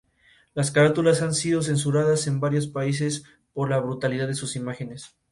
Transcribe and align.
Las 0.55 0.71
carátulas 0.71 1.21
han 1.21 1.35
sido 1.35 1.61
censuradas 1.61 2.25
en 2.25 2.39
varios 2.39 2.65
países 2.65 3.23
por 3.53 3.69
la 3.69 3.77
brutalidad 3.79 4.25
de 4.25 4.33
sus 4.33 4.55
imágenes. 4.55 5.15